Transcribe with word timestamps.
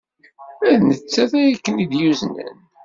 D 0.77 0.79
nettat 0.87 1.31
ay 1.41 1.51
ken-id-yuznen? 1.57 2.55